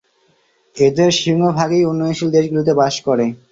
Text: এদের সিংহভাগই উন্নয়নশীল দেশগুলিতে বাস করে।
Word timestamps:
এদের 0.75 1.09
সিংহভাগই 1.19 1.87
উন্নয়নশীল 1.91 2.29
দেশগুলিতে 2.35 2.73
বাস 2.79 2.95
করে। 3.07 3.25